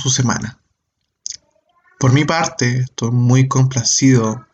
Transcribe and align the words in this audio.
su 0.00 0.10
semana? 0.10 0.60
Por 1.98 2.12
mi 2.12 2.24
parte, 2.24 2.78
estoy 2.78 3.10
muy 3.10 3.46
complacido 3.46 4.46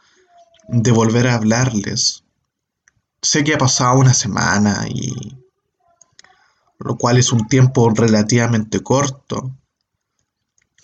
de 0.69 0.91
volver 0.91 1.29
a 1.29 1.35
hablarles. 1.35 2.25
Sé 3.23 3.45
que 3.45 3.55
ha 3.55 3.59
pasado 3.59 3.99
una 3.99 4.15
semana 4.15 4.87
y 4.89 5.39
lo 6.79 6.97
cual 6.97 7.19
es 7.19 7.33
un 7.33 7.47
tiempo 7.49 7.89
relativamente 7.91 8.81
corto, 8.81 9.57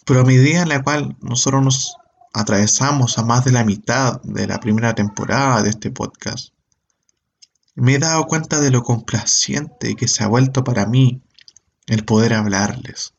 pero 0.04 0.20
a 0.20 0.24
medida 0.24 0.62
en 0.62 0.68
la 0.68 0.82
cual 0.82 1.16
nosotros 1.20 1.62
nos 1.62 1.96
atravesamos 2.32 3.18
a 3.18 3.24
más 3.24 3.44
de 3.44 3.52
la 3.52 3.64
mitad 3.64 4.20
de 4.22 4.46
la 4.46 4.58
primera 4.58 4.94
temporada 4.94 5.62
de 5.62 5.70
este 5.70 5.90
podcast, 5.90 6.54
me 7.74 7.94
he 7.94 7.98
dado 7.98 8.26
cuenta 8.26 8.60
de 8.60 8.70
lo 8.70 8.82
complaciente 8.82 9.96
que 9.96 10.08
se 10.08 10.24
ha 10.24 10.28
vuelto 10.28 10.64
para 10.64 10.86
mí 10.86 11.22
el 11.86 12.04
poder 12.04 12.34
hablarles. 12.34 13.14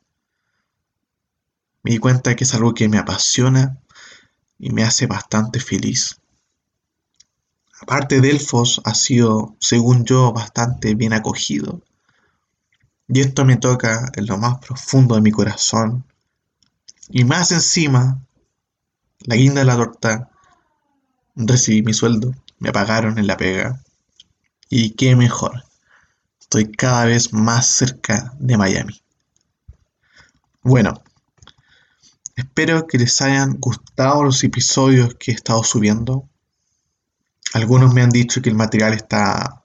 Me 1.83 1.91
di 1.91 1.97
cuenta 1.99 2.35
que 2.35 2.45
es 2.45 2.53
algo 2.53 2.73
que 2.73 2.87
me 2.89 2.97
apasiona 2.97 3.77
y 4.57 4.71
me 4.71 4.83
hace 4.83 5.05
bastante 5.05 5.59
feliz. 5.59 6.17
Aparte, 7.81 8.21
Delfos 8.21 8.81
ha 8.85 8.95
sido, 8.95 9.57
según 9.59 10.05
yo, 10.05 10.31
bastante 10.31 10.95
bien 10.95 11.11
acogido. 11.11 11.81
Y 13.09 13.19
esto 13.19 13.43
me 13.43 13.57
toca 13.57 14.09
en 14.15 14.25
lo 14.25 14.37
más 14.37 14.59
profundo 14.59 15.15
de 15.15 15.21
mi 15.21 15.31
corazón. 15.31 16.05
Y 17.09 17.25
más 17.25 17.51
encima, 17.51 18.21
la 19.19 19.35
guinda 19.35 19.59
de 19.59 19.65
la 19.65 19.75
torta, 19.75 20.29
recibí 21.35 21.83
mi 21.83 21.93
sueldo, 21.93 22.33
me 22.59 22.71
pagaron 22.71 23.19
en 23.19 23.27
la 23.27 23.35
pega. 23.35 23.83
Y 24.69 24.91
qué 24.91 25.17
mejor, 25.17 25.65
estoy 26.39 26.71
cada 26.71 27.03
vez 27.05 27.33
más 27.33 27.67
cerca 27.67 28.33
de 28.39 28.57
Miami. 28.57 29.01
Bueno, 30.61 31.03
espero 32.35 32.87
que 32.87 32.97
les 32.97 33.21
hayan 33.21 33.57
gustado 33.59 34.23
los 34.23 34.43
episodios 34.43 35.15
que 35.15 35.31
he 35.31 35.35
estado 35.35 35.63
subiendo. 35.63 36.29
Algunos 37.53 37.93
me 37.93 38.01
han 38.01 38.09
dicho 38.09 38.41
que 38.41 38.49
el 38.49 38.55
material 38.55 38.93
está 38.93 39.63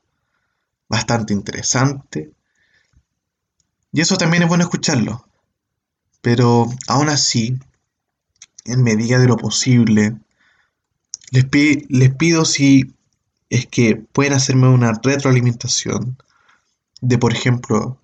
bastante 0.88 1.32
interesante. 1.32 2.32
Y 3.92 4.00
eso 4.00 4.16
también 4.16 4.42
es 4.42 4.48
bueno 4.48 4.64
escucharlo. 4.64 5.26
Pero 6.20 6.66
aún 6.88 7.08
así, 7.08 7.58
en 8.64 8.82
medida 8.82 9.18
de 9.18 9.26
lo 9.26 9.36
posible, 9.36 10.16
les, 11.30 12.14
pido 12.14 12.44
si 12.44 12.94
es 13.50 13.66
que 13.66 13.96
pueden 13.96 14.34
hacerme 14.34 14.68
una 14.68 14.92
retroalimentación 15.02 16.18
de, 17.00 17.18
por 17.18 17.32
ejemplo, 17.32 18.00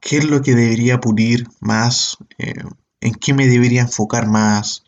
qué 0.00 0.18
es 0.18 0.24
lo 0.24 0.42
que 0.42 0.54
debería 0.54 1.00
pulir 1.00 1.48
más, 1.60 2.18
eh, 2.38 2.54
en 3.00 3.14
qué 3.14 3.34
me 3.34 3.46
debería 3.46 3.82
enfocar 3.82 4.26
más, 4.26 4.84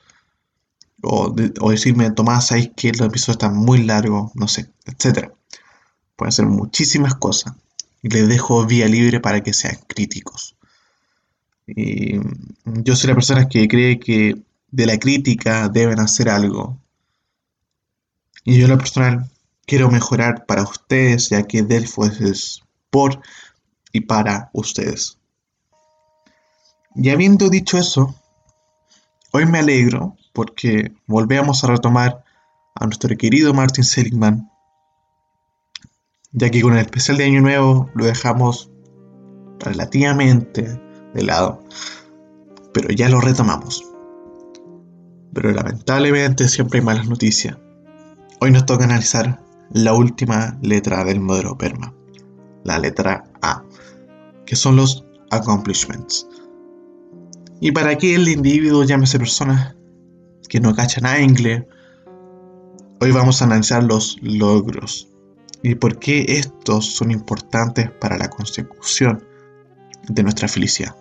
o, 1.03 1.33
decirme, 1.71 2.11
Tomás, 2.11 2.49
¿sabes 2.49 2.71
que 2.75 2.93
los 2.93 3.07
episodios 3.07 3.37
están 3.37 3.57
muy 3.57 3.85
largos? 3.85 4.33
No 4.35 4.49
sé, 4.49 4.71
etc. 4.87 5.31
Pueden 6.17 6.33
ser 6.33 6.47
muchísimas 6.47 7.15
cosas. 7.15 7.55
Y 8.03 8.09
les 8.09 8.29
dejo 8.29 8.65
vía 8.67 8.89
libre 8.89 9.21
para 9.21 9.43
que 9.43 9.53
sean 9.53 9.79
críticos. 9.87 10.57
Y 11.67 12.19
yo 12.65 12.97
soy 12.97 13.09
la 13.09 13.15
persona 13.15 13.49
que 13.49 13.69
cree 13.69 14.01
que 14.01 14.37
de 14.71 14.87
la 14.87 14.99
crítica 14.99 15.69
deben 15.69 16.01
hacer 16.01 16.29
algo. 16.29 16.79
Y 18.45 18.59
yo 18.59 18.65
en 18.65 18.71
lo 18.71 18.79
personal 18.79 19.29
quiero 19.67 19.91
mejorar 19.91 20.47
para 20.47 20.63
ustedes, 20.63 21.29
ya 21.29 21.43
que 21.47 21.63
Delfos 21.63 22.21
es 22.21 22.63
por 22.91 23.21
y 23.93 24.01
para 24.01 24.51
ustedes. 24.53 25.18
Y 26.95 27.11
habiendo 27.11 27.49
dicho 27.49 27.79
eso, 27.79 28.15
hoy 29.33 29.47
me 29.47 29.59
alegro 29.59 30.17
porque 30.33 30.93
volvemos 31.07 31.63
a 31.63 31.69
retomar 31.69 32.25
a 32.75 32.85
nuestro 32.87 33.17
querido 33.17 33.55
Martin 33.55 33.85
Seligman, 33.85 34.51
ya 36.33 36.51
que 36.51 36.63
con 36.63 36.75
el 36.75 36.81
especial 36.81 37.17
de 37.17 37.25
Año 37.25 37.41
Nuevo 37.41 37.91
lo 37.95 38.05
dejamos 38.05 38.71
relativamente 39.59 40.81
de 41.15 41.23
lado, 41.23 41.63
pero 42.73 42.91
ya 42.91 43.09
lo 43.09 43.21
retomamos. 43.21 43.85
Pero 45.35 45.53
lamentablemente 45.53 46.49
siempre 46.49 46.79
hay 46.79 46.85
malas 46.85 47.09
noticias. 47.09 47.57
Hoy 48.41 48.51
nos 48.51 48.67
toca 48.67 48.85
analizar 48.85 49.43
la 49.71 49.93
última 49.93 50.57
letra 50.63 51.05
del 51.05 51.21
modelo 51.21 51.59
PERMA, 51.59 51.93
la 52.65 52.79
letra 52.79 53.25
A, 53.43 53.65
que 54.47 54.57
son 54.57 54.77
los 54.77 55.05
accomplishments. 55.31 56.27
Y 57.61 57.73
para 57.73 57.97
que 57.99 58.15
el 58.15 58.29
individuo 58.29 58.85
llámese 58.85 59.19
persona 59.19 59.75
que 60.49 60.61
no 60.61 60.75
cacha 60.75 61.01
nada 61.01 61.21
inglés, 61.21 61.65
hoy 63.01 63.11
vamos 63.11 63.43
a 63.43 63.47
analizar 63.47 63.83
los 63.83 64.19
logros 64.23 65.09
y 65.63 65.75
por 65.75 65.99
qué 65.99 66.25
estos 66.29 66.87
son 66.95 67.11
importantes 67.11 67.91
para 67.91 68.17
la 68.17 68.29
consecución 68.29 69.25
de 70.09 70.23
nuestra 70.23 70.47
felicidad. 70.49 70.95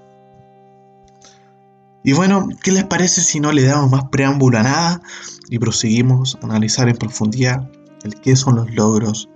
Y 2.03 2.13
bueno, 2.13 2.47
¿qué 2.63 2.71
les 2.71 2.85
parece 2.85 3.21
si 3.21 3.39
no 3.39 3.51
le 3.51 3.63
damos 3.63 3.91
más 3.91 4.05
preámbulo 4.05 4.57
a 4.57 4.63
nada 4.63 5.01
y 5.49 5.59
proseguimos 5.59 6.37
a 6.41 6.45
analizar 6.45 6.89
en 6.89 6.97
profundidad 6.97 7.69
el 8.03 8.15
qué 8.15 8.35
son 8.35 8.55
los 8.55 8.73
logros? 8.73 9.29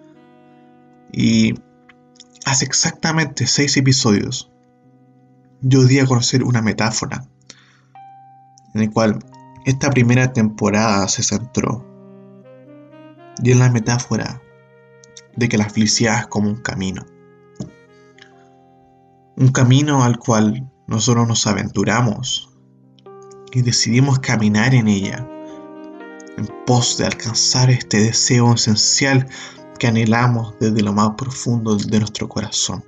Y 1.12 1.54
hace 2.46 2.66
exactamente 2.66 3.46
seis 3.46 3.78
episodios 3.78 4.50
yo 5.62 5.84
di 5.86 6.00
a 6.00 6.06
conocer 6.06 6.44
una 6.44 6.62
metáfora 6.62 7.26
en 8.74 8.82
el 8.82 8.92
cual 8.92 9.20
esta 9.66 9.90
primera 9.90 10.34
temporada 10.34 11.08
se 11.08 11.24
centró 11.24 11.86
y 13.44 13.52
en 13.52 13.60
la 13.60 13.70
metáfora 13.70 14.42
de 15.36 15.50
que 15.50 15.58
la 15.58 15.70
felicidad 15.70 16.20
es 16.20 16.28
como 16.28 16.50
un 16.50 16.62
camino. 16.62 17.06
Un 19.38 19.50
camino 19.50 20.04
al 20.04 20.18
cual 20.18 20.70
nosotros 20.88 21.28
nos 21.28 21.48
aventuramos 21.48 22.50
y 23.54 23.62
decidimos 23.62 24.20
caminar 24.20 24.74
en 24.74 24.88
ella 24.88 25.28
en 26.38 26.48
pos 26.66 26.98
de 26.98 27.06
alcanzar 27.06 27.70
este 27.70 28.00
deseo 28.00 28.54
esencial 28.54 29.28
que 29.80 29.88
anhelamos 29.88 30.56
desde 30.60 30.82
lo 30.82 30.94
más 30.94 31.12
profundo 31.18 31.76
de 31.76 32.00
nuestro 32.00 32.30
corazón. 32.30 32.84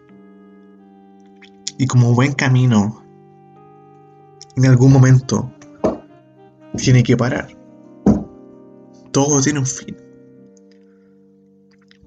Y 1.77 1.87
como 1.87 2.13
buen 2.13 2.33
camino, 2.33 3.03
en 4.55 4.65
algún 4.65 4.91
momento 4.91 5.51
tiene 6.77 7.03
que 7.03 7.17
parar. 7.17 7.55
Todo 9.11 9.41
tiene 9.41 9.59
un 9.59 9.65
fin. 9.65 9.95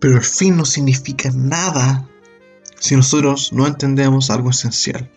Pero 0.00 0.16
el 0.16 0.22
fin 0.22 0.56
no 0.56 0.64
significa 0.64 1.30
nada 1.34 2.08
si 2.78 2.96
nosotros 2.96 3.52
no 3.52 3.66
entendemos 3.66 4.30
algo 4.30 4.50
esencial. 4.50 5.10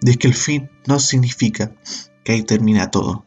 De 0.00 0.16
que 0.16 0.28
el 0.28 0.34
fin 0.34 0.70
no 0.86 0.98
significa 0.98 1.72
que 2.24 2.32
ahí 2.32 2.42
termina 2.42 2.90
todo. 2.90 3.24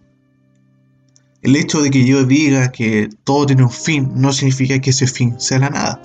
El 1.42 1.56
hecho 1.56 1.81
de 1.81 1.89
que 1.92 2.06
yo 2.06 2.25
diga 2.25 2.71
que 2.71 3.10
todo 3.24 3.45
tiene 3.45 3.63
un 3.63 3.71
fin 3.71 4.12
no 4.16 4.33
significa 4.33 4.80
que 4.80 4.89
ese 4.89 5.07
fin 5.07 5.39
sea 5.39 5.60
la 5.60 5.69
nada. 5.69 6.01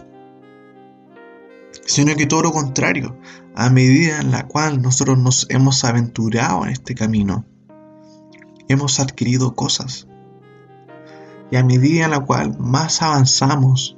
Sino 1.84 2.14
que 2.14 2.26
todo 2.26 2.42
lo 2.42 2.52
contrario, 2.52 3.16
a 3.54 3.68
medida 3.70 4.20
en 4.20 4.30
la 4.30 4.46
cual 4.46 4.80
nosotros 4.80 5.18
nos 5.18 5.46
hemos 5.50 5.84
aventurado 5.84 6.64
en 6.64 6.70
este 6.70 6.94
camino, 6.94 7.44
hemos 8.68 9.00
adquirido 9.00 9.54
cosas. 9.54 10.08
Y 11.50 11.56
a 11.56 11.64
medida 11.64 12.04
en 12.04 12.12
la 12.12 12.20
cual 12.20 12.56
más 12.58 13.02
avanzamos, 13.02 13.96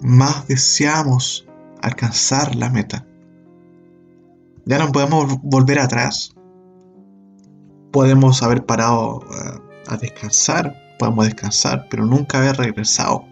más 0.00 0.46
deseamos 0.48 1.46
alcanzar 1.82 2.54
la 2.54 2.70
meta. 2.70 3.06
Ya 4.64 4.78
no 4.78 4.92
podemos 4.92 5.40
volver 5.42 5.78
atrás. 5.78 6.34
Podemos 7.92 8.42
haber 8.42 8.64
parado 8.64 9.20
eh, 9.22 9.60
a 9.88 9.96
descansar, 9.96 10.74
podemos 10.98 11.26
descansar, 11.26 11.86
pero 11.90 12.06
nunca 12.06 12.38
haber 12.38 12.56
regresado. 12.56 13.24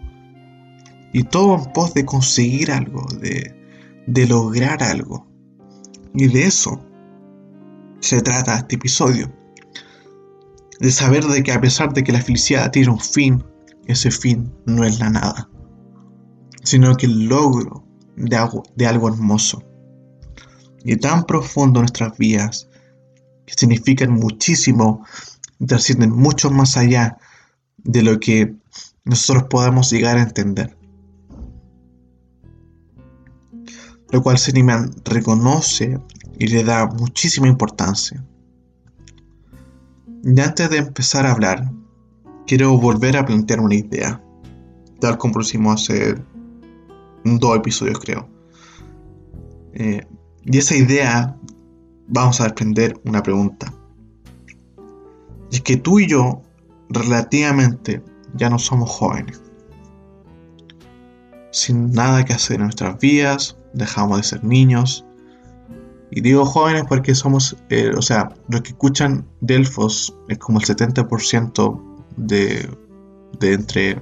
Y 1.13 1.23
todo 1.23 1.55
en 1.57 1.71
pos 1.71 1.93
de 1.93 2.05
conseguir 2.05 2.71
algo, 2.71 3.03
de, 3.19 3.58
de 4.13 4.27
lograr 4.27 4.81
algo. 4.83 5.27
Y 6.13 6.27
de 6.27 6.45
eso 6.45 6.83
se 7.99 8.21
trata 8.21 8.57
este 8.57 8.75
episodio 8.75 9.31
de 10.79 10.91
saber 10.91 11.25
de 11.25 11.43
que 11.43 11.51
a 11.51 11.61
pesar 11.61 11.93
de 11.93 12.03
que 12.03 12.11
la 12.11 12.21
felicidad 12.21 12.71
tiene 12.71 12.89
un 12.89 12.99
fin, 12.99 13.43
ese 13.85 14.11
fin 14.11 14.51
no 14.65 14.83
es 14.85 14.99
la 14.99 15.09
nada, 15.09 15.49
sino 16.63 16.95
que 16.95 17.05
el 17.05 17.25
logro 17.25 17.85
de 18.15 18.35
algo, 18.35 18.63
de 18.75 18.87
algo 18.87 19.09
hermoso 19.09 19.63
y 20.83 20.95
tan 20.95 21.25
profundo 21.25 21.81
nuestras 21.81 22.17
vidas, 22.17 22.69
que 23.45 23.53
significan 23.55 24.11
muchísimo 24.11 25.05
trascienden 25.65 26.11
mucho 26.11 26.49
más 26.49 26.77
allá 26.77 27.17
de 27.77 28.01
lo 28.01 28.19
que 28.19 28.55
nosotros 29.03 29.47
podamos 29.49 29.91
llegar 29.91 30.17
a 30.17 30.23
entender. 30.23 30.78
Lo 34.11 34.21
cual 34.21 34.37
Seniman 34.37 34.91
reconoce 35.05 35.99
y 36.37 36.47
le 36.47 36.63
da 36.63 36.87
muchísima 36.87 37.47
importancia. 37.47 38.23
Y 40.23 40.39
antes 40.39 40.69
de 40.69 40.77
empezar 40.77 41.25
a 41.25 41.31
hablar, 41.31 41.71
quiero 42.47 42.77
volver 42.77 43.17
a 43.17 43.25
plantear 43.25 43.59
una 43.59 43.75
idea, 43.75 44.21
tal 44.99 45.17
como 45.17 45.35
lo 45.35 45.41
hicimos 45.41 45.83
hace 45.83 46.15
dos 47.23 47.57
episodios 47.57 47.99
creo. 47.99 48.27
Eh, 49.73 50.05
y 50.43 50.57
esa 50.57 50.75
idea 50.75 51.37
vamos 52.07 52.41
a 52.41 52.45
desprender 52.45 52.99
una 53.05 53.21
pregunta. 53.21 53.71
Y 55.51 55.55
es 55.57 55.61
que 55.61 55.77
tú 55.77 55.99
y 55.99 56.07
yo 56.07 56.41
relativamente 56.89 58.03
ya 58.35 58.49
no 58.49 58.59
somos 58.59 58.89
jóvenes. 58.89 59.41
Sin 61.51 61.91
nada 61.91 62.25
que 62.25 62.33
hacer 62.33 62.57
en 62.57 62.63
nuestras 62.63 62.99
vidas, 62.99 63.58
dejamos 63.73 64.17
de 64.17 64.23
ser 64.23 64.43
niños. 64.43 65.05
Y 66.11 66.21
digo 66.21 66.45
jóvenes 66.45 66.83
porque 66.87 67.13
somos, 67.13 67.55
eh, 67.69 67.91
o 67.95 68.01
sea, 68.01 68.33
los 68.47 68.61
que 68.61 68.69
escuchan 68.69 69.27
Delfos 69.41 70.15
es 70.27 70.37
como 70.39 70.59
el 70.59 70.65
70% 70.65 71.81
de, 72.17 72.69
de 73.39 73.53
entre 73.53 74.01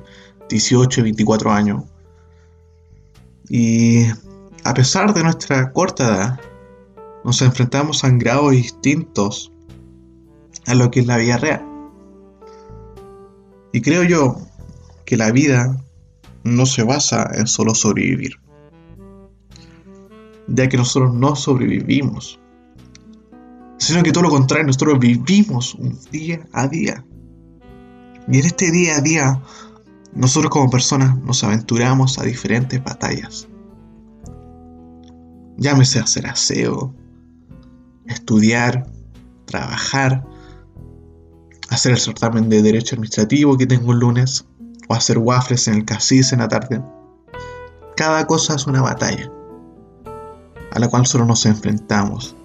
18 0.49 1.01
y 1.01 1.03
24 1.03 1.51
años. 1.51 1.83
Y 3.49 4.05
a 4.63 4.73
pesar 4.73 5.13
de 5.13 5.23
nuestra 5.23 5.71
corta 5.71 6.05
edad, 6.05 6.39
nos 7.23 7.41
enfrentamos 7.41 8.03
a 8.03 8.09
grados 8.09 8.51
distintos 8.51 9.51
a 10.65 10.75
lo 10.75 10.91
que 10.91 11.01
es 11.01 11.07
la 11.07 11.17
vida 11.17 11.37
real. 11.37 11.65
Y 13.73 13.81
creo 13.81 14.03
yo 14.03 14.37
que 15.05 15.17
la 15.17 15.31
vida 15.31 15.77
no 16.43 16.65
se 16.65 16.83
basa 16.83 17.29
en 17.33 17.47
solo 17.47 17.75
sobrevivir, 17.75 18.39
ya 20.47 20.69
que 20.69 20.77
nosotros 20.77 21.13
no 21.13 21.35
sobrevivimos, 21.35 22.39
sino 23.77 24.03
que 24.03 24.11
todo 24.11 24.23
lo 24.23 24.29
contrario, 24.29 24.67
nosotros 24.67 24.99
vivimos 24.99 25.75
un 25.75 25.97
día 26.11 26.47
a 26.53 26.67
día. 26.67 27.05
Y 28.27 28.39
en 28.39 28.45
este 28.45 28.71
día 28.71 28.97
a 28.97 29.01
día, 29.01 29.41
nosotros 30.13 30.51
como 30.51 30.69
personas 30.69 31.17
nos 31.19 31.43
aventuramos 31.43 32.17
a 32.17 32.23
diferentes 32.23 32.83
batallas. 32.83 33.47
Llámese 35.57 35.99
hacer 35.99 36.27
aseo, 36.27 36.93
estudiar, 38.05 38.91
trabajar, 39.45 40.25
hacer 41.69 41.93
el 41.93 41.99
certamen 41.99 42.49
de 42.49 42.61
Derecho 42.61 42.95
Administrativo 42.95 43.57
que 43.57 43.67
tengo 43.67 43.93
el 43.93 43.99
lunes, 43.99 44.45
o 44.87 44.93
hacer 44.93 45.17
waffles 45.17 45.67
en 45.67 45.75
el 45.75 45.85
casis 45.85 46.31
en 46.33 46.39
la 46.39 46.47
tarde. 46.47 46.81
Cada 47.95 48.25
cosa 48.25 48.55
es 48.55 48.67
una 48.67 48.81
batalla, 48.81 49.31
a 50.77 50.79
la 50.79 50.87
cual 50.89 51.07
solo 51.07 51.25
nos 51.25 51.45
enfrentamos. 51.47 52.35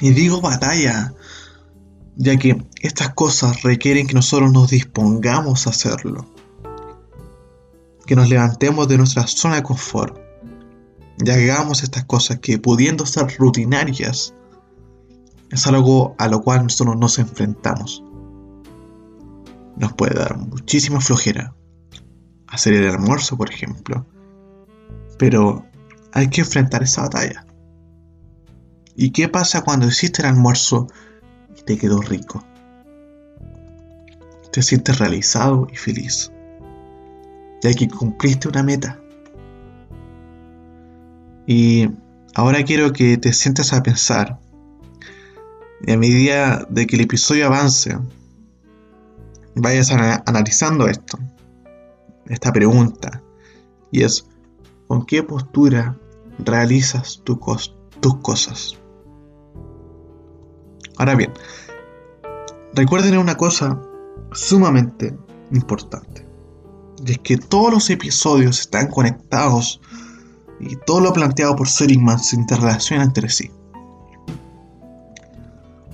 Y 0.00 0.10
digo 0.10 0.40
batalla, 0.40 1.14
ya 2.16 2.36
que 2.36 2.66
estas 2.82 3.14
cosas 3.14 3.62
requieren 3.62 4.06
que 4.06 4.14
nosotros 4.14 4.50
nos 4.52 4.70
dispongamos 4.70 5.66
a 5.66 5.70
hacerlo. 5.70 6.26
Que 8.06 8.16
nos 8.16 8.28
levantemos 8.28 8.88
de 8.88 8.98
nuestra 8.98 9.26
zona 9.26 9.54
de 9.56 9.62
confort. 9.62 10.18
Y 11.24 11.30
hagamos 11.30 11.84
estas 11.84 12.04
cosas 12.04 12.40
que 12.40 12.58
pudiendo 12.58 13.06
ser 13.06 13.32
rutinarias, 13.38 14.34
es 15.50 15.66
algo 15.68 16.16
a 16.18 16.26
lo 16.26 16.42
cual 16.42 16.64
nosotros 16.64 16.96
nos 16.96 17.18
enfrentamos 17.20 18.02
nos 19.76 19.92
puede 19.92 20.14
dar 20.14 20.36
muchísima 20.36 21.00
flojera. 21.00 21.54
Hacer 22.46 22.74
el 22.74 22.88
almuerzo, 22.88 23.36
por 23.36 23.50
ejemplo. 23.50 24.06
Pero 25.18 25.64
hay 26.14 26.28
que 26.28 26.42
enfrentar 26.42 26.82
esa 26.84 27.02
batalla. 27.02 27.44
¿Y 28.94 29.10
qué 29.10 29.28
pasa 29.28 29.62
cuando 29.62 29.88
hiciste 29.88 30.22
el 30.22 30.28
almuerzo 30.28 30.86
y 31.58 31.62
te 31.62 31.76
quedó 31.76 32.00
rico? 32.00 32.42
Te 34.52 34.62
sientes 34.62 35.00
realizado 35.00 35.66
y 35.72 35.76
feliz. 35.76 36.30
Ya 37.62 37.74
que 37.74 37.88
cumpliste 37.88 38.48
una 38.48 38.62
meta. 38.62 39.00
Y 41.48 41.90
ahora 42.36 42.62
quiero 42.62 42.92
que 42.92 43.18
te 43.18 43.32
sientes 43.32 43.72
a 43.72 43.82
pensar. 43.82 44.38
Y 45.84 45.90
a 45.90 45.98
medida 45.98 46.64
de 46.70 46.86
que 46.86 46.94
el 46.94 47.02
episodio 47.02 47.46
avance, 47.46 47.98
vayas 49.56 49.90
analizando 49.90 50.86
esto, 50.86 51.18
esta 52.26 52.52
pregunta, 52.52 53.20
y 53.90 54.02
es, 54.02 54.26
¿con 54.86 55.04
qué 55.04 55.22
postura 55.22 55.98
realizas 56.38 57.22
tus 57.24 57.38
cosas? 58.22 58.78
Ahora 60.96 61.14
bien, 61.14 61.32
recuerden 62.74 63.18
una 63.18 63.36
cosa 63.36 63.80
sumamente 64.32 65.16
importante, 65.52 66.26
y 67.04 67.12
es 67.12 67.18
que 67.18 67.36
todos 67.36 67.72
los 67.72 67.90
episodios 67.90 68.60
están 68.60 68.88
conectados 68.88 69.80
y 70.60 70.76
todo 70.86 71.00
lo 71.00 71.12
planteado 71.12 71.56
por 71.56 71.68
Seligman 71.68 72.18
se 72.18 72.36
interrelaciona 72.36 73.02
entre 73.02 73.28
sí. 73.28 73.50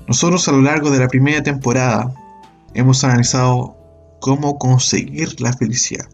Nosotros 0.07 0.47
a 0.49 0.53
lo 0.53 0.61
largo 0.61 0.91
de 0.91 0.99
la 0.99 1.09
primera 1.09 1.43
temporada 1.43 2.13
hemos 2.75 3.05
analizado 3.05 3.77
cómo 4.21 4.59
conseguir 4.59 5.41
la 5.41 5.53
felicidad. 5.53 6.07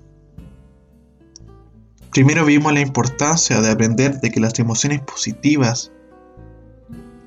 Primero 2.16 2.46
vimos 2.46 2.72
la 2.72 2.80
importancia 2.80 3.60
de 3.60 3.70
aprender 3.70 4.20
de 4.22 4.30
que 4.30 4.40
las 4.40 4.58
emociones 4.58 5.02
positivas 5.02 5.92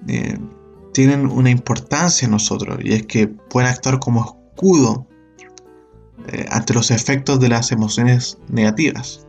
eh, 0.07 0.35
tienen 0.93 1.27
una 1.27 1.51
importancia 1.51 2.25
en 2.25 2.31
nosotros 2.31 2.79
y 2.83 2.93
es 2.93 3.05
que 3.05 3.27
pueden 3.27 3.69
actuar 3.69 3.99
como 3.99 4.25
escudo 4.25 5.05
eh, 6.29 6.47
ante 6.49 6.73
los 6.73 6.89
efectos 6.89 7.39
de 7.39 7.49
las 7.49 7.71
emociones 7.71 8.39
negativas. 8.47 9.27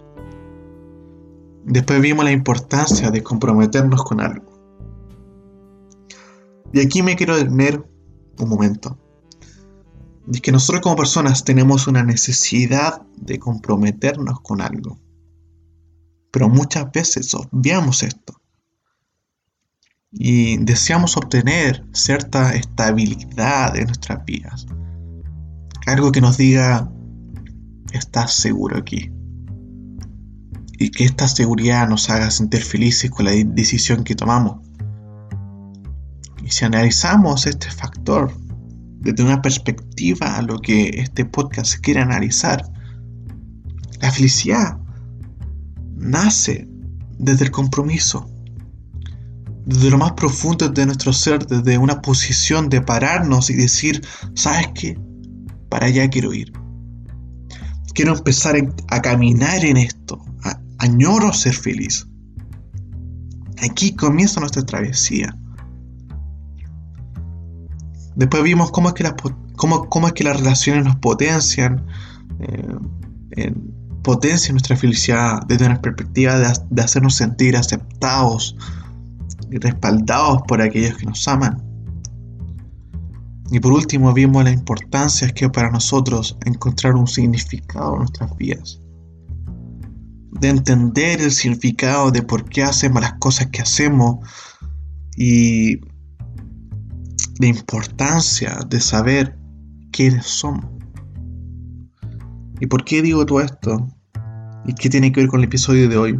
Después 1.66 2.00
vimos 2.00 2.24
la 2.24 2.32
importancia 2.32 3.10
de 3.10 3.22
comprometernos 3.22 4.02
con 4.02 4.22
algo. 4.22 4.50
Y 6.72 6.80
aquí 6.80 7.02
me 7.02 7.16
quiero 7.16 7.36
detener 7.36 7.84
un 8.38 8.48
momento 8.48 8.98
es 10.32 10.40
que 10.40 10.52
nosotros 10.52 10.80
como 10.80 10.96
personas 10.96 11.44
tenemos 11.44 11.86
una 11.86 12.02
necesidad 12.02 13.02
de 13.18 13.38
comprometernos 13.38 14.40
con 14.40 14.62
algo. 14.62 14.98
Pero 16.30 16.48
muchas 16.48 16.90
veces 16.92 17.34
obviamos 17.34 18.02
esto. 18.02 18.40
Y 20.12 20.56
deseamos 20.58 21.16
obtener 21.16 21.84
cierta 21.92 22.54
estabilidad 22.54 23.76
en 23.76 23.86
nuestras 23.86 24.24
vidas. 24.24 24.66
Algo 25.86 26.12
que 26.12 26.20
nos 26.20 26.36
diga, 26.36 26.90
estás 27.92 28.34
seguro 28.34 28.78
aquí. 28.78 29.12
Y 30.78 30.90
que 30.90 31.04
esta 31.04 31.28
seguridad 31.28 31.88
nos 31.88 32.10
haga 32.10 32.30
sentir 32.30 32.62
felices 32.62 33.10
con 33.10 33.26
la 33.26 33.32
decisión 33.32 34.02
que 34.02 34.14
tomamos. 34.14 34.58
Y 36.44 36.50
si 36.50 36.64
analizamos 36.64 37.46
este 37.46 37.70
factor, 37.70 38.32
desde 39.00 39.22
una 39.22 39.42
perspectiva 39.42 40.36
a 40.36 40.42
lo 40.42 40.60
que 40.60 40.90
este 40.94 41.24
podcast 41.24 41.76
quiere 41.80 42.00
analizar. 42.00 42.70
La 44.00 44.10
felicidad 44.10 44.79
nace 46.00 46.66
desde 47.18 47.44
el 47.44 47.50
compromiso, 47.50 48.28
desde 49.66 49.90
lo 49.90 49.98
más 49.98 50.12
profundo 50.12 50.68
de 50.68 50.86
nuestro 50.86 51.12
ser, 51.12 51.46
desde 51.46 51.78
una 51.78 52.00
posición 52.00 52.68
de 52.68 52.80
pararnos 52.80 53.50
y 53.50 53.54
decir, 53.54 54.00
¿sabes 54.34 54.68
qué? 54.74 54.98
Para 55.68 55.86
allá 55.86 56.08
quiero 56.08 56.32
ir. 56.32 56.52
Quiero 57.94 58.16
empezar 58.16 58.56
a 58.88 59.02
caminar 59.02 59.64
en 59.64 59.76
esto. 59.76 60.24
añoro 60.78 61.32
ser 61.32 61.54
feliz. 61.54 62.06
Aquí 63.62 63.94
comienza 63.94 64.40
nuestra 64.40 64.64
travesía. 64.64 65.36
Después 68.16 68.42
vimos 68.42 68.70
cómo 68.70 68.88
es 68.88 68.94
que 68.94 69.02
las, 69.02 69.14
cómo, 69.56 70.06
es 70.06 70.12
que 70.14 70.24
las 70.24 70.38
relaciones 70.38 70.84
nos 70.84 70.96
potencian, 70.96 71.86
eh, 73.36 73.52
potencian 74.02 74.54
nuestra 74.54 74.76
felicidad 74.76 75.40
desde 75.46 75.66
una 75.66 75.80
perspectiva 75.80 76.38
de, 76.38 76.52
de 76.70 76.82
hacernos 76.82 77.16
sentir 77.16 77.56
aceptados 77.56 78.56
y 79.50 79.58
respaldados 79.58 80.42
por 80.46 80.62
aquellos 80.62 80.96
que 80.96 81.06
nos 81.06 81.26
aman. 81.28 81.62
Y 83.50 83.58
por 83.58 83.72
último 83.72 84.12
vimos 84.12 84.44
la 84.44 84.52
importancia 84.52 85.28
que 85.30 85.48
para 85.50 85.70
nosotros 85.70 86.36
encontrar 86.46 86.94
un 86.94 87.06
significado 87.06 87.94
en 87.94 87.98
nuestras 88.00 88.36
vidas. 88.36 88.80
De 90.40 90.48
entender 90.48 91.20
el 91.20 91.32
significado 91.32 92.12
de 92.12 92.22
por 92.22 92.44
qué 92.48 92.62
hacemos 92.62 93.02
las 93.02 93.14
cosas 93.14 93.48
que 93.48 93.62
hacemos 93.62 94.18
y 95.16 95.80
la 97.40 97.46
importancia 97.46 98.58
de 98.68 98.80
saber 98.80 99.36
quiénes 99.90 100.26
somos. 100.26 100.79
¿Y 102.60 102.66
por 102.66 102.84
qué 102.84 103.02
digo 103.02 103.24
todo 103.26 103.40
esto? 103.40 103.88
¿Y 104.66 104.74
qué 104.74 104.88
tiene 104.88 105.10
que 105.10 105.20
ver 105.20 105.30
con 105.30 105.40
el 105.40 105.44
episodio 105.46 105.88
de 105.88 105.96
hoy? 105.96 106.18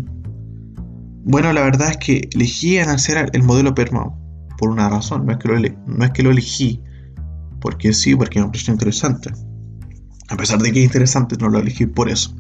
Bueno, 1.25 1.53
la 1.53 1.63
verdad 1.63 1.91
es 1.91 1.97
que 1.99 2.29
elegí 2.33 2.79
hacer 2.79 3.31
el 3.33 3.43
modelo 3.43 3.75
PERMA 3.75 4.15
por 4.59 4.71
una 4.71 4.89
razón, 4.89 5.27
no 5.27 5.33
es 5.33 5.39
que 5.39 5.49
lo, 5.49 5.59
no 5.87 6.05
es 6.05 6.11
que 6.11 6.23
lo 6.23 6.31
elegí 6.31 6.83
porque 7.61 7.93
sí, 7.93 8.17
porque 8.17 8.41
me 8.41 8.47
pareció 8.47 8.73
interesante. 8.73 9.31
A 10.29 10.37
pesar 10.37 10.61
de 10.61 10.73
que 10.73 10.81
es 10.81 10.87
interesante, 10.87 11.37
no 11.39 11.49
lo 11.49 11.59
elegí 11.59 11.87
por 11.87 12.09
eso. 12.09 12.35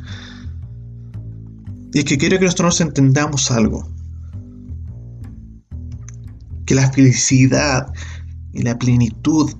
Y 1.92 1.98
es 1.98 2.04
que 2.04 2.18
quiero 2.18 2.38
que 2.38 2.44
nosotros 2.44 2.80
entendamos 2.80 3.50
algo. 3.50 3.86
Que 6.64 6.74
la 6.74 6.90
felicidad 6.92 7.92
y 8.52 8.62
la 8.62 8.78
plenitud 8.78 9.50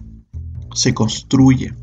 se 0.75 0.95
construye. 0.95 1.75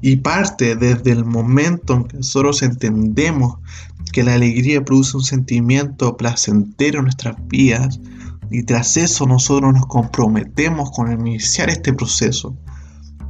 Y 0.00 0.16
parte 0.16 0.76
desde 0.76 1.10
el 1.10 1.24
momento 1.24 1.94
en 1.94 2.04
que 2.04 2.16
nosotros 2.18 2.62
entendemos 2.62 3.58
que 4.12 4.22
la 4.22 4.34
alegría 4.34 4.84
produce 4.84 5.16
un 5.16 5.24
sentimiento 5.24 6.16
placentero 6.16 6.98
en 6.98 7.04
nuestras 7.04 7.36
vidas 7.48 8.00
y 8.50 8.62
tras 8.62 8.96
eso 8.96 9.26
nosotros 9.26 9.74
nos 9.74 9.86
comprometemos 9.86 10.90
con 10.90 11.12
iniciar 11.12 11.68
este 11.68 11.92
proceso. 11.92 12.56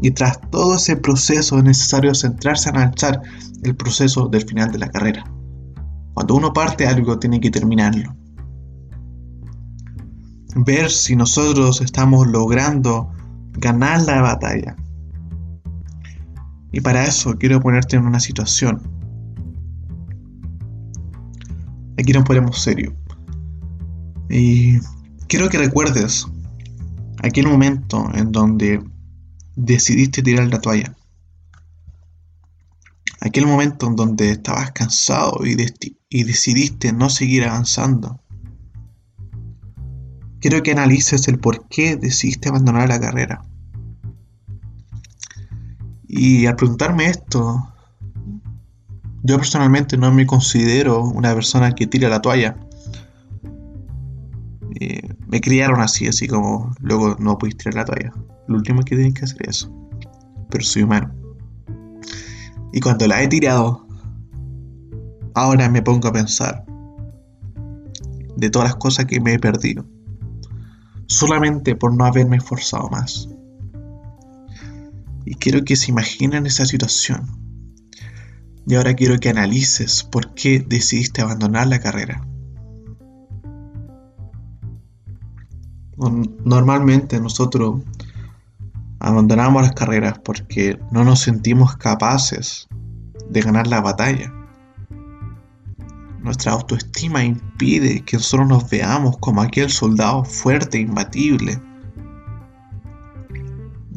Y 0.01 0.13
tras 0.13 0.41
todo 0.51 0.77
ese 0.77 0.97
proceso 0.97 1.59
es 1.59 1.65
necesario 1.65 2.15
centrarse 2.15 2.71
en 2.71 2.77
analizar 2.77 3.21
el 3.65 3.75
proceso 3.75 4.29
del 4.29 4.47
final 4.47 4.71
de 4.71 4.79
la 4.79 4.89
carrera. 4.89 5.25
Cuando 6.15 6.37
uno 6.37 6.53
parte 6.53 6.87
algo 6.87 7.19
tiene 7.19 7.41
que 7.41 7.51
terminarlo. 7.51 8.15
Ver 10.55 10.91
si 10.91 11.17
nosotros 11.17 11.81
estamos 11.81 12.27
logrando 12.29 13.11
ganar 13.53 14.03
la 14.03 14.23
batalla. 14.23 14.77
Y 16.73 16.81
para 16.81 17.05
eso 17.05 17.37
quiero 17.39 17.61
ponerte 17.61 17.97
en 17.97 18.07
una 18.07 18.21
situación. 18.21 18.83
Aquí 21.99 22.13
nos 22.13 22.25
ponemos 22.25 22.61
serio. 22.61 22.95
Y 24.31 24.79
quiero 25.27 25.49
que 25.49 25.59
recuerdes 25.59 26.27
aquel 27.23 27.49
momento 27.49 28.09
en 28.15 28.31
donde 28.31 28.83
decidiste 29.57 30.23
tirar 30.23 30.49
la 30.49 30.61
toalla. 30.61 30.95
Aquel 33.21 33.47
momento 33.47 33.89
en 33.89 33.97
donde 33.97 34.31
estabas 34.31 34.71
cansado 34.73 35.45
y, 35.45 35.57
y 36.09 36.23
decidiste 36.25 36.93
no 36.93 37.11
seguir 37.11 37.45
avanzando. 37.45 38.21
Quiero 40.41 40.63
que 40.63 40.71
analices 40.71 41.27
el 41.27 41.41
por 41.41 41.67
qué 41.69 41.97
decidiste 41.97 42.49
abandonar 42.49 42.89
la 42.89 43.01
carrera. 43.01 43.43
Y 46.09 46.47
al 46.47 46.57
preguntarme 46.57 47.07
esto, 47.07 47.63
yo 49.23 49.37
personalmente 49.37 49.99
no 49.99 50.11
me 50.11 50.27
considero 50.27 51.05
una 51.05 51.35
persona 51.35 51.75
que 51.75 51.87
tira 51.87 52.09
la 52.09 52.23
toalla. 52.23 52.57
Eh, 54.81 55.15
me 55.27 55.41
criaron 55.41 55.81
así, 55.81 56.07
así 56.09 56.27
como 56.27 56.75
luego 56.81 57.17
no 57.19 57.37
puedes 57.37 57.59
tirar 57.59 57.75
la 57.75 57.85
toalla. 57.85 58.13
Lo 58.47 58.57
último 58.57 58.81
que 58.83 58.97
tienen 58.97 59.13
que 59.13 59.25
hacer 59.25 59.43
es 59.43 59.59
eso. 59.59 59.91
Pero 60.49 60.65
soy 60.65 60.83
humano. 60.83 61.13
Y 62.73 62.81
cuando 62.81 63.07
la 63.07 63.23
he 63.23 63.29
tirado, 63.29 63.87
ahora 65.35 65.69
me 65.69 65.83
pongo 65.83 66.09
a 66.09 66.13
pensar 66.13 66.65
de 68.37 68.49
todas 68.49 68.69
las 68.69 68.77
cosas 68.77 69.05
que 69.05 69.21
me 69.21 69.35
he 69.35 69.39
perdido. 69.39 69.85
Solamente 71.07 71.75
por 71.75 71.95
no 71.95 72.05
haberme 72.07 72.37
esforzado 72.37 72.89
más. 72.89 73.29
Y 75.31 75.35
quiero 75.35 75.63
que 75.63 75.77
se 75.77 75.91
imaginen 75.91 76.47
esa 76.47 76.65
situación. 76.65 77.27
Y 78.67 78.77
ahora 78.77 78.95
quiero 78.95 79.21
que 79.21 79.29
analices 79.29 80.03
por 80.03 80.33
qué 80.33 80.59
decidiste 80.59 81.21
abandonar 81.21 81.67
la 81.67 81.81
carrera. 81.81 82.27
Normalmente 85.99 87.21
nosotros 87.21 87.83
abandonamos 89.01 89.61
las 89.61 89.73
carreras 89.73 90.19
porque 90.19 90.79
no 90.93 91.05
nos 91.05 91.21
sentimos 91.21 91.77
capaces 91.77 92.67
de 93.29 93.43
ganar 93.43 93.67
la 93.67 93.83
batalla. 93.83 94.33
Nuestra 96.21 96.53
autoestima 96.53 97.23
impide 97.23 98.01
que 98.01 98.17
nosotros 98.17 98.49
nos 98.49 98.71
veamos 98.71 99.19
como 99.19 99.43
aquel 99.43 99.69
soldado 99.69 100.25
fuerte 100.25 100.79
imbatible. 100.79 101.61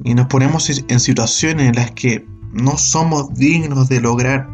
Y 0.03 0.13
nos 0.13 0.27
ponemos 0.27 0.69
en 0.69 0.99
situaciones 0.99 1.69
en 1.69 1.75
las 1.75 1.91
que 1.91 2.27
no 2.53 2.77
somos 2.77 3.33
dignos 3.33 3.87
de 3.87 4.01
lograr 4.01 4.49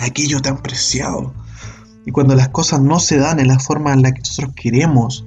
aquello 0.00 0.40
tan 0.40 0.62
preciado. 0.62 1.34
Y 2.04 2.10
cuando 2.10 2.34
las 2.34 2.48
cosas 2.48 2.80
no 2.80 2.98
se 2.98 3.18
dan 3.18 3.40
en 3.40 3.48
la 3.48 3.58
forma 3.58 3.92
en 3.92 4.02
la 4.02 4.12
que 4.12 4.20
nosotros 4.20 4.54
queremos, 4.54 5.26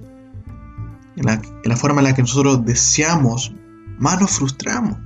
en 1.16 1.26
la, 1.26 1.78
forma 1.78 2.02
en 2.02 2.08
la 2.08 2.16
que 2.16 2.22
nosotros 2.22 2.66
deseamos, 2.66 3.54
más 3.98 4.20
nos 4.20 4.32
frustramos. 4.32 4.98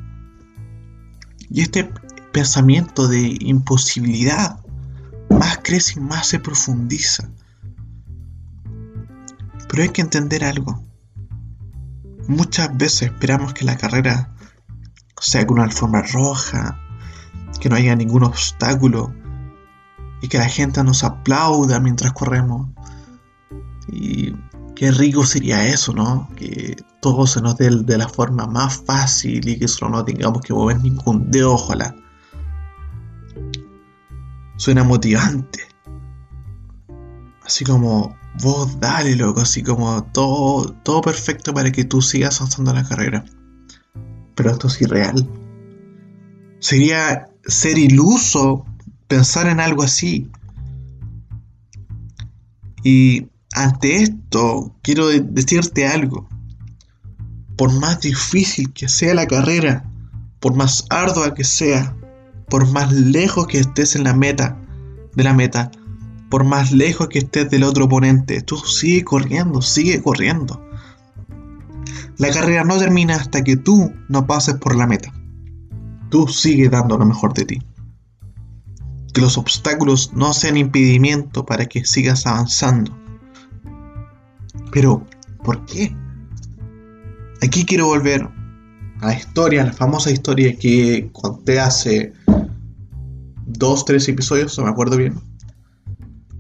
Y 1.50 1.62
este 1.62 1.90
pensamiento 2.32 3.08
de 3.08 3.38
imposibilidad 3.40 4.60
más 5.30 5.60
crece 5.64 6.00
y 6.00 6.04
más 6.04 6.28
se 6.28 6.40
profundiza. 6.40 7.30
Pero 9.70 9.84
hay 9.84 9.90
que 9.90 10.02
entender 10.02 10.44
algo. 10.44 10.84
Muchas 12.30 12.76
veces 12.78 13.12
esperamos 13.12 13.54
que 13.54 13.66
la 13.66 13.76
carrera 13.76 14.34
sea 15.20 15.46
con 15.46 15.58
una 15.58 15.66
alfombra 15.66 16.04
roja, 16.14 16.80
que 17.60 17.68
no 17.68 17.76
haya 17.76 17.94
ningún 17.96 18.24
obstáculo 18.24 19.14
y 20.22 20.30
que 20.30 20.38
la 20.38 20.48
gente 20.48 20.82
nos 20.84 21.04
aplauda 21.04 21.82
mientras 21.82 22.14
corremos. 22.14 22.70
Y 23.92 24.34
Qué 24.80 24.92
rico 24.92 25.26
sería 25.26 25.68
eso, 25.68 25.92
¿no? 25.92 26.30
Que 26.38 26.78
todo 27.02 27.28
se 27.28 27.42
nos 27.42 27.58
dé 27.58 27.70
de 27.70 27.98
la 27.98 28.08
forma 28.08 28.48
más 28.48 28.78
fácil 28.86 29.46
y 29.46 29.60
que 29.60 29.68
solo 29.68 29.92
no 29.92 30.06
tengamos 30.06 30.42
que 30.42 30.54
mover 30.54 30.80
ningún 30.80 31.30
dedo, 31.30 31.56
ojalá. 31.56 31.94
Suena 34.56 34.86
motivante. 34.86 35.68
Así 37.44 37.66
como, 37.66 38.16
vos 38.42 38.80
dale, 38.80 39.16
loco, 39.16 39.42
así 39.42 39.64
como 39.64 40.04
todo, 40.06 40.74
todo 40.84 41.02
perfecto 41.02 41.54
para 41.54 41.72
que 41.72 41.84
tú 41.84 42.02
sigas 42.02 42.40
avanzando 42.40 42.74
la 42.74 42.88
carrera. 42.88 43.26
Pero 44.36 44.52
esto 44.52 44.68
es 44.68 44.82
irreal. 44.82 45.28
Sería 46.60 47.28
ser 47.46 47.78
iluso 47.78 48.66
pensar 49.08 49.48
en 49.48 49.60
algo 49.60 49.84
así. 49.84 50.30
Y 52.84 53.28
ante 53.54 54.04
esto, 54.04 54.74
quiero 54.82 55.08
decirte 55.08 55.88
algo. 55.88 56.28
Por 57.58 57.74
más 57.74 58.00
difícil 58.00 58.72
que 58.72 58.88
sea 58.88 59.14
la 59.14 59.28
carrera, 59.28 59.84
por 60.40 60.56
más 60.56 60.86
ardua 60.90 61.34
que 61.34 61.44
sea, 61.44 61.96
por 62.50 62.72
más 62.72 62.94
lejos 62.94 63.48
que 63.48 63.60
estés 63.60 63.96
en 63.96 64.06
la 64.06 64.14
meta, 64.14 64.58
de 65.16 65.24
la 65.24 65.34
meta, 65.34 65.72
por 66.30 66.44
más 66.44 66.72
lejos 66.72 67.10
que 67.10 67.20
estés 67.20 67.50
del 67.50 67.64
otro 67.64 67.86
oponente, 67.86 68.42
tú 68.42 68.58
sigue 68.58 69.04
corriendo, 69.04 69.62
sigue 69.62 70.02
corriendo. 70.02 70.64
La 72.18 72.30
carrera 72.32 72.64
no 72.64 72.78
termina 72.78 73.16
hasta 73.16 73.44
que 73.44 73.58
tú 73.58 73.94
no 74.10 74.28
pases 74.28 74.56
por 74.56 74.76
la 74.76 74.86
meta. 74.86 75.14
Tú 76.10 76.28
sigue 76.28 76.70
dando 76.70 76.98
lo 76.98 77.06
mejor 77.06 77.34
de 77.34 77.46
ti. 77.46 77.62
Que 79.14 79.22
los 79.22 79.38
obstáculos 79.38 80.14
no 80.14 80.34
sean 80.34 80.58
impedimento 80.58 81.46
para 81.46 81.66
que 81.66 81.86
sigas 81.86 82.28
avanzando. 82.28 82.96
Pero, 84.72 85.06
¿por 85.44 85.66
qué? 85.66 85.96
Aquí 87.42 87.66
quiero 87.66 87.88
volver 87.88 88.30
a 89.02 89.06
la 89.08 89.16
historia, 89.16 89.64
a 89.64 89.68
la 89.68 89.74
famosa 89.74 90.12
historia 90.12 90.56
que 90.58 91.10
conté 91.14 91.60
hace 91.60 92.14
dos, 93.46 93.86
tres 93.86 94.08
episodios, 94.10 94.58
no 94.58 94.66
me 94.66 94.72
acuerdo 94.72 94.98
bien. 94.98 95.29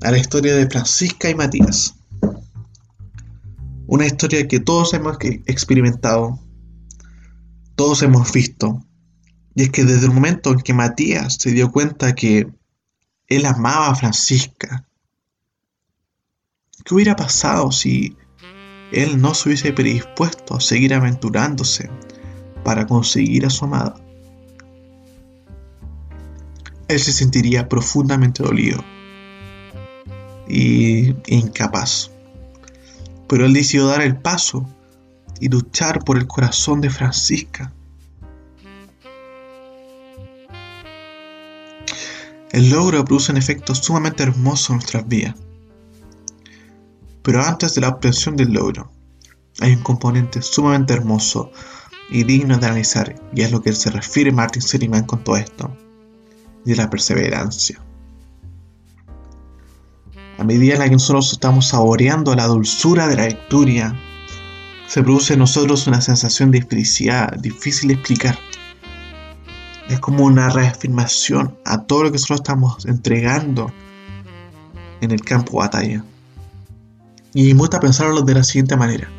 A 0.01 0.11
la 0.11 0.17
historia 0.17 0.55
de 0.55 0.69
Francisca 0.69 1.29
y 1.29 1.35
Matías. 1.35 1.95
Una 3.87 4.05
historia 4.05 4.47
que 4.47 4.59
todos 4.59 4.93
hemos 4.93 5.17
experimentado, 5.45 6.39
todos 7.75 8.01
hemos 8.03 8.31
visto. 8.31 8.85
Y 9.55 9.63
es 9.63 9.69
que 9.71 9.83
desde 9.83 10.05
el 10.05 10.13
momento 10.13 10.51
en 10.51 10.59
que 10.59 10.73
Matías 10.73 11.37
se 11.39 11.51
dio 11.51 11.71
cuenta 11.71 12.15
que 12.15 12.47
él 13.27 13.45
amaba 13.45 13.89
a 13.89 13.95
Francisca, 13.95 14.85
¿Qué 16.85 16.95
hubiera 16.95 17.15
pasado 17.15 17.71
si 17.71 18.15
él 18.91 19.21
no 19.21 19.33
se 19.33 19.49
hubiese 19.49 19.73
predispuesto 19.73 20.55
a 20.55 20.61
seguir 20.61 20.93
aventurándose 20.93 21.89
para 22.63 22.87
conseguir 22.87 23.45
a 23.45 23.49
su 23.49 23.65
amada? 23.65 23.95
Él 26.87 26.99
se 26.99 27.13
sentiría 27.13 27.69
profundamente 27.69 28.41
dolido 28.41 28.83
y 30.49 31.15
incapaz. 31.27 32.11
Pero 33.27 33.45
él 33.45 33.53
decidió 33.53 33.85
dar 33.85 34.01
el 34.01 34.17
paso 34.17 34.67
y 35.39 35.47
luchar 35.47 36.03
por 36.03 36.17
el 36.17 36.27
corazón 36.27 36.81
de 36.81 36.89
Francisca. 36.89 37.71
El 42.51 42.71
logro 42.71 43.05
produce 43.05 43.31
un 43.31 43.37
efecto 43.37 43.75
sumamente 43.75 44.23
hermoso 44.23 44.73
en 44.73 44.79
nuestras 44.79 45.07
vidas 45.07 45.35
Pero 47.21 47.43
antes 47.43 47.75
de 47.75 47.81
la 47.81 47.89
obtención 47.89 48.35
del 48.35 48.53
logro, 48.53 48.91
hay 49.59 49.73
un 49.73 49.83
componente 49.83 50.41
sumamente 50.41 50.93
hermoso 50.93 51.51
y 52.09 52.23
digno 52.23 52.57
de 52.57 52.65
analizar, 52.65 53.15
y 53.35 53.41
es 53.41 53.51
lo 53.51 53.61
que 53.61 53.73
se 53.73 53.91
refiere 53.91 54.31
Martin 54.31 54.63
Seligman 54.63 55.05
con 55.05 55.23
todo 55.23 55.37
esto, 55.37 55.71
y 56.65 56.73
la 56.73 56.89
perseverancia. 56.89 57.79
A 60.39 60.45
medida 60.45 60.73
en 60.73 60.79
la 60.79 60.85
que 60.85 60.93
nosotros 60.93 61.33
estamos 61.33 61.67
saboreando 61.67 62.33
la 62.33 62.47
dulzura 62.47 63.09
de 63.09 63.17
la 63.17 63.27
victoria, 63.27 63.93
se 64.87 65.03
produce 65.03 65.33
en 65.33 65.39
nosotros 65.39 65.85
una 65.85 65.99
sensación 65.99 66.49
de 66.49 66.61
felicidad 66.61 67.33
difícil 67.33 67.89
de 67.89 67.95
explicar. 67.95 68.39
Es 69.89 69.99
como 69.99 70.23
una 70.23 70.49
reafirmación 70.49 71.57
a 71.65 71.81
todo 71.83 72.03
lo 72.03 72.11
que 72.11 72.13
nosotros 72.13 72.39
estamos 72.39 72.85
entregando 72.85 73.69
en 75.01 75.11
el 75.11 75.19
campo 75.21 75.51
de 75.51 75.57
batalla. 75.57 76.03
Y 77.33 77.53
me 77.53 77.59
gusta 77.59 77.81
pensarlo 77.81 78.21
de 78.21 78.33
la 78.33 78.43
siguiente 78.45 78.77
manera. 78.77 79.09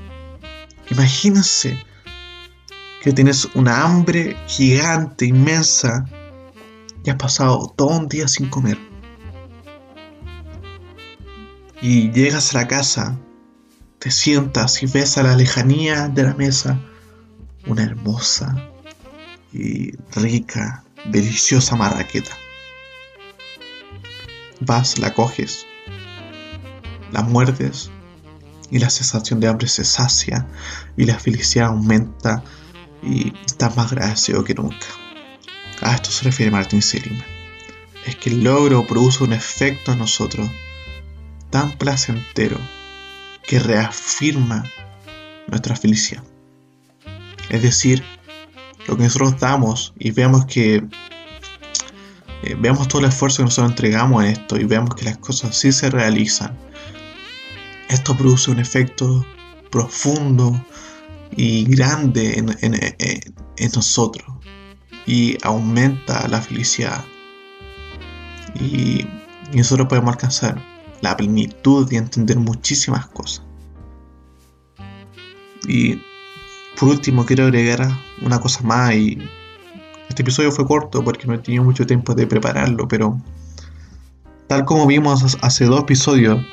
Imagínense 0.90 1.78
que 3.02 3.12
tienes 3.12 3.46
una 3.54 3.84
hambre 3.84 4.38
gigante, 4.46 5.26
inmensa, 5.26 6.06
y 7.04 7.10
has 7.10 7.16
pasado 7.16 7.74
todo 7.76 7.88
un 7.88 8.08
día 8.08 8.26
sin 8.26 8.48
comer. 8.48 8.89
Y 11.82 12.12
llegas 12.12 12.54
a 12.54 12.58
la 12.58 12.68
casa, 12.68 13.18
te 13.99 14.10
sientas 14.10 14.82
y 14.82 14.87
ves 14.87 15.16
a 15.18 15.22
la 15.22 15.37
lejanía 15.37 16.08
de 16.08 16.25
la 16.25 16.34
mesa 16.34 16.78
una 17.66 17.82
hermosa 17.82 18.70
y 19.52 19.92
rica, 20.14 20.84
deliciosa 21.06 21.76
marraqueta. 21.76 22.37
Vas, 24.60 24.99
la 24.99 25.14
coges, 25.14 25.66
la 27.12 27.22
muerdes 27.22 27.90
y 28.70 28.78
la 28.78 28.90
sensación 28.90 29.40
de 29.40 29.49
hambre 29.49 29.68
se 29.68 29.84
sacia 29.84 30.46
y 30.96 31.04
la 31.04 31.18
felicidad 31.18 31.68
aumenta 31.68 32.44
y 33.02 33.32
estás 33.46 33.76
más 33.76 33.92
agradecido 33.92 34.44
que 34.44 34.54
nunca. 34.54 34.87
A 35.80 35.94
esto 35.94 36.10
se 36.10 36.25
refiere 36.25 36.52
Martin 36.52 36.82
Seligman. 36.82 37.25
Es 38.06 38.16
que 38.16 38.30
el 38.30 38.44
logro 38.44 38.87
produce 38.87 39.25
un 39.25 39.32
efecto 39.32 39.92
en 39.92 39.99
nosotros 39.99 40.50
tan 41.50 41.76
placentero 41.78 42.59
que 43.47 43.59
reafirma 43.59 44.64
nuestra 45.49 45.76
felicidad. 45.76 46.23
Es 47.49 47.62
decir, 47.62 48.02
lo 48.87 48.97
que 48.97 49.02
nosotros 49.02 49.38
damos 49.38 49.92
y 49.99 50.12
vemos 50.12 50.47
que 50.47 50.85
eh, 52.42 52.57
vemos 52.59 52.88
todo 52.88 53.00
el 53.00 53.09
esfuerzo 53.09 53.38
que 53.38 53.45
nosotros 53.45 53.73
entregamos 53.73 54.25
en 54.25 54.30
esto 54.30 54.57
y 54.57 54.64
vemos 54.64 54.95
que 54.95 55.04
las 55.04 55.19
cosas 55.19 55.57
sí 55.57 55.72
se 55.72 55.90
realizan. 55.90 56.57
Esto 57.88 58.16
produce 58.16 58.51
un 58.51 58.61
efecto 58.61 59.27
profundo 59.70 60.64
y 61.37 61.64
grande 61.64 62.38
en, 62.38 63.72
nosotros 63.74 64.27
y 65.07 65.37
aumenta 65.42 66.27
la 66.29 66.40
felicidad. 66.40 67.05
Y, 68.55 69.07
y 69.53 69.57
nosotros 69.57 69.88
podemos 69.88 70.14
alcanzar 70.14 70.69
la 71.00 71.16
plenitud 71.16 71.90
y 71.90 71.96
entender 71.96 72.38
muchísimas 72.38 73.06
cosas. 73.06 73.44
Y 75.66 76.00
por 76.78 76.88
último 76.88 77.26
quiero 77.26 77.44
agregar 77.44 77.88
una 78.22 78.40
cosa 78.40 78.62
más 78.62 78.94
y 78.94 79.18
este 80.08 80.22
episodio 80.22 80.50
fue 80.50 80.66
corto 80.66 81.04
porque 81.04 81.26
no 81.26 81.34
he 81.34 81.38
tenido 81.38 81.62
mucho 81.62 81.86
tiempo 81.86 82.14
de 82.14 82.26
prepararlo, 82.26 82.88
pero 82.88 83.20
tal 84.48 84.64
como 84.64 84.86
vimos 84.86 85.36
hace 85.42 85.64
dos 85.66 85.82
episodios, 85.82 86.44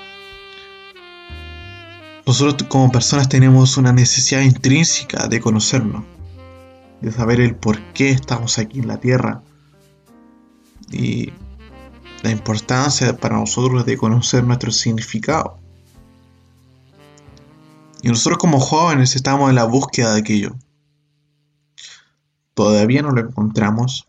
nosotros 2.25 2.67
como 2.69 2.91
personas 2.91 3.29
tenemos 3.29 3.77
una 3.77 3.93
necesidad 3.93 4.41
intrínseca 4.41 5.27
de 5.27 5.39
conocernos, 5.39 6.03
de 7.01 7.11
saber 7.11 7.39
el 7.39 7.55
por 7.55 7.79
qué 7.93 8.09
estamos 8.09 8.59
aquí 8.59 8.79
en 8.79 8.87
la 8.87 8.99
Tierra 8.99 9.41
y 10.91 11.31
la 12.23 12.31
importancia 12.31 13.15
para 13.15 13.37
nosotros 13.37 13.85
de 13.85 13.97
conocer 13.97 14.43
nuestro 14.43 14.71
significado. 14.71 15.59
Y 18.01 18.09
nosotros 18.09 18.37
como 18.37 18.59
jóvenes 18.59 19.15
estamos 19.15 19.49
en 19.49 19.55
la 19.55 19.65
búsqueda 19.65 20.13
de 20.13 20.19
aquello. 20.19 20.55
Todavía 22.53 23.01
no 23.01 23.11
lo 23.11 23.21
encontramos. 23.21 24.07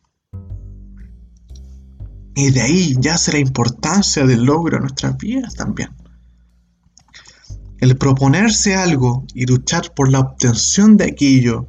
Y 2.35 2.51
de 2.51 2.61
ahí 2.61 2.97
yace 3.01 3.33
la 3.33 3.39
importancia 3.39 4.25
del 4.25 4.45
logro 4.45 4.77
en 4.77 4.83
nuestras 4.83 5.17
vidas 5.19 5.55
también. 5.55 5.91
El 7.79 7.97
proponerse 7.97 8.75
algo 8.75 9.25
y 9.35 9.47
luchar 9.47 9.93
por 9.95 10.11
la 10.11 10.21
obtención 10.21 10.97
de 10.97 11.05
aquello 11.05 11.69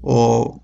o 0.00 0.63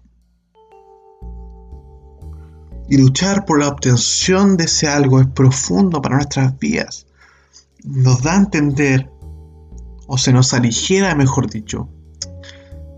y 2.91 2.99
luchar 2.99 3.45
por 3.45 3.61
la 3.61 3.69
obtención 3.69 4.57
de 4.57 4.65
ese 4.65 4.89
algo 4.89 5.21
es 5.21 5.29
profundo 5.29 6.03
para 6.03 6.17
nuestras 6.17 6.59
vidas. 6.59 7.07
Nos 7.85 8.23
da 8.23 8.33
a 8.33 8.39
entender, 8.39 9.09
o 10.09 10.19
se 10.19 10.33
nos 10.33 10.53
aligera, 10.53 11.15
mejor 11.15 11.49
dicho, 11.49 11.89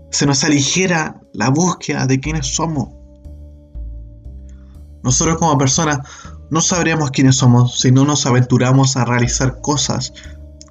se 0.09 0.25
nos 0.25 0.43
aligera 0.43 1.21
la 1.33 1.49
búsqueda 1.49 2.07
de 2.07 2.19
quiénes 2.19 2.47
somos. 2.55 2.89
Nosotros 5.03 5.37
como 5.37 5.59
personas 5.59 5.99
no 6.49 6.59
sabremos 6.59 7.11
quiénes 7.11 7.35
somos 7.35 7.79
si 7.79 7.91
no 7.91 8.03
nos 8.03 8.25
aventuramos 8.25 8.97
a 8.97 9.05
realizar 9.05 9.61
cosas 9.61 10.13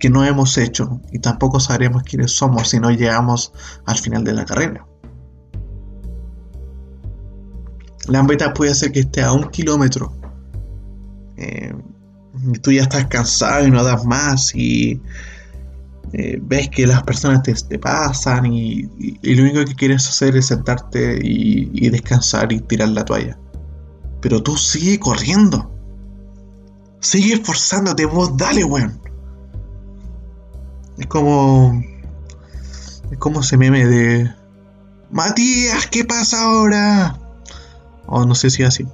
que 0.01 0.11
no 0.11 0.25
hemos 0.25 0.59
hecho 0.59 1.01
y 1.13 1.21
tampoco 1.21 1.61
sabremos 1.61 2.03
quiénes 2.03 2.33
somos 2.33 2.71
si 2.71 2.81
no 2.81 2.91
llegamos 2.91 3.53
al 3.87 3.99
final 3.99 4.25
de 4.25 4.33
la 4.33 4.45
carrera. 4.45 4.85
La 8.09 8.23
meta 8.23 8.53
puede 8.53 8.75
ser 8.75 8.93
que 8.93 9.01
esté 9.01 9.23
a 9.23 9.33
un 9.33 9.51
kilómetro. 9.51 10.12
Eh, 11.37 11.73
tú 12.62 12.73
ya 12.73 12.83
estás 12.83 13.07
cansado 13.07 13.67
y 13.67 13.71
no 13.71 13.83
das 13.85 14.05
más 14.05 14.55
y 14.55 15.01
eh, 16.12 16.38
ves 16.43 16.69
que 16.69 16.87
las 16.87 17.03
personas 17.05 17.43
te, 17.43 17.79
pasan 17.79 18.47
y, 18.47 18.83
lo 19.23 19.43
único 19.43 19.65
que 19.65 19.75
quieres 19.75 20.07
hacer 20.07 20.37
es 20.37 20.47
sentarte 20.47 21.19
y, 21.23 21.88
descansar 21.91 22.53
y 22.53 22.61
tirar 22.61 22.88
la 22.88 23.05
toalla. 23.05 23.38
Pero 24.21 24.43
tú 24.43 24.57
sigue 24.57 24.99
corriendo. 24.99 25.71
Sigue 27.01 27.35
esforzándote, 27.35 28.05
vos 28.05 28.37
dale, 28.37 28.65
weón. 28.65 29.01
Es 30.99 31.07
como. 31.07 31.83
Es 33.11 33.19
como 33.19 33.41
ese 33.41 33.57
meme 33.57 33.87
de. 33.87 34.31
Matías, 35.11 35.87
¿qué 35.88 36.05
pasa 36.05 36.43
ahora? 36.43 37.22
O 38.14 38.27
no 38.27 38.35
sé 38.35 38.51
si 38.51 38.62
así. 38.62 38.87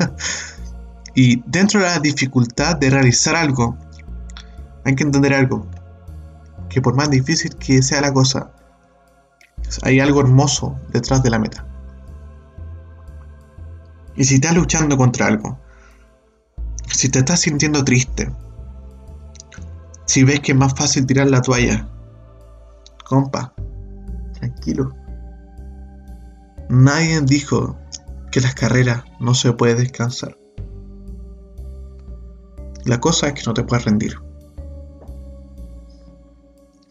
y 1.14 1.42
dentro 1.44 1.80
de 1.80 1.86
la 1.86 1.98
dificultad 1.98 2.76
de 2.76 2.88
realizar 2.88 3.36
algo, 3.36 3.76
hay 4.86 4.94
que 4.94 5.02
entender 5.02 5.34
algo. 5.34 5.66
Que 6.70 6.80
por 6.80 6.94
más 6.94 7.10
difícil 7.10 7.54
que 7.56 7.82
sea 7.82 8.00
la 8.00 8.14
cosa, 8.14 8.52
hay 9.82 10.00
algo 10.00 10.22
hermoso 10.22 10.80
detrás 10.94 11.22
de 11.22 11.28
la 11.28 11.38
meta. 11.38 11.66
Y 14.14 14.24
si 14.24 14.36
estás 14.36 14.54
luchando 14.54 14.96
contra 14.96 15.26
algo, 15.26 15.58
si 16.90 17.10
te 17.10 17.18
estás 17.18 17.40
sintiendo 17.40 17.84
triste, 17.84 18.32
si 20.06 20.24
ves 20.24 20.40
que 20.40 20.52
es 20.52 20.58
más 20.58 20.72
fácil 20.72 21.04
tirar 21.04 21.26
la 21.26 21.42
toalla, 21.42 21.86
compa, 23.04 23.52
tranquilo. 24.38 24.94
Nadie 26.70 27.20
dijo 27.20 27.76
que 28.36 28.42
las 28.42 28.54
carreras 28.54 29.02
no 29.18 29.32
se 29.32 29.50
puede 29.54 29.76
descansar. 29.76 30.36
La 32.84 33.00
cosa 33.00 33.28
es 33.28 33.32
que 33.32 33.40
no 33.46 33.54
te 33.54 33.62
puedes 33.62 33.86
rendir. 33.86 34.14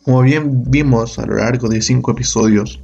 Como 0.03 0.23
bien 0.23 0.63
vimos 0.71 1.19
a 1.19 1.25
lo 1.27 1.36
largo 1.36 1.69
de 1.69 1.84
cinco 1.84 2.13
episodios, 2.13 2.81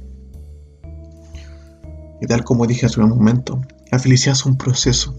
y 2.20 2.26
tal 2.28 2.44
como 2.44 2.64
dije 2.68 2.86
hace 2.86 3.00
un 3.00 3.08
momento, 3.08 3.60
la 3.90 3.98
felicidad 3.98 4.36
es 4.36 4.46
un 4.46 4.56
proceso. 4.56 5.12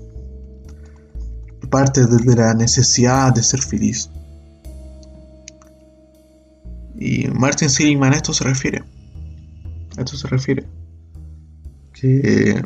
Parte 1.69 2.06
desde 2.06 2.38
la 2.38 2.53
necesidad 2.53 3.34
de 3.34 3.43
ser 3.43 3.62
feliz. 3.62 4.10
Y 6.97 7.27
Martin 7.27 7.69
Seligman 7.69 8.13
a 8.13 8.15
esto 8.15 8.32
se 8.32 8.45
refiere. 8.45 8.82
A 9.97 10.01
esto 10.03 10.15
se 10.15 10.29
refiere. 10.29 10.65
Que 11.91 12.63